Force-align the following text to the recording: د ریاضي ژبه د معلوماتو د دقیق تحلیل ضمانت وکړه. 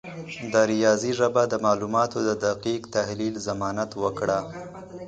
د 0.53 0.55
ریاضي 0.71 1.11
ژبه 1.19 1.43
د 1.47 1.53
معلوماتو 1.65 2.17
د 2.27 2.29
دقیق 2.45 2.81
تحلیل 2.95 3.35
ضمانت 3.47 3.91
وکړه. 4.03 4.39